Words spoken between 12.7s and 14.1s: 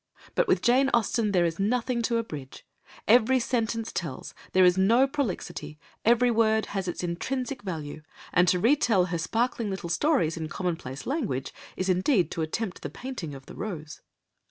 the painting of the rose.